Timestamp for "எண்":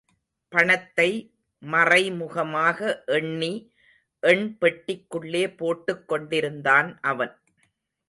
4.19-4.57